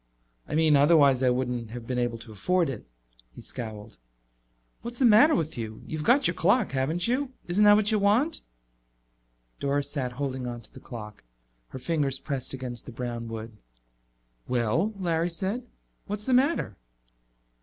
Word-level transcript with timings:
"I 0.47 0.55
mean, 0.55 0.75
otherwise 0.75 1.21
I 1.21 1.29
wouldn't 1.29 1.69
have 1.69 1.85
been 1.85 1.99
able 1.99 2.17
to 2.17 2.31
afford 2.31 2.71
it." 2.71 2.87
He 3.31 3.39
scowled. 3.39 3.99
"What's 4.81 4.97
the 4.97 5.05
matter 5.05 5.35
with 5.35 5.59
you? 5.59 5.83
You've 5.85 6.03
got 6.03 6.25
your 6.25 6.33
clock, 6.33 6.71
haven't 6.71 7.07
you? 7.07 7.33
Isn't 7.45 7.65
that 7.65 7.75
what 7.75 7.91
you 7.91 7.99
want?" 7.99 8.41
Doris 9.59 9.91
sat 9.91 10.13
holding 10.13 10.47
onto 10.47 10.71
the 10.71 10.79
clock, 10.79 11.23
her 11.67 11.77
fingers 11.77 12.17
pressed 12.17 12.51
against 12.51 12.87
the 12.87 12.91
brown 12.91 13.27
wood. 13.27 13.55
"Well," 14.47 14.91
Larry 14.97 15.29
said, 15.29 15.67
"what's 16.07 16.25
the 16.25 16.33
matter?" 16.33 16.77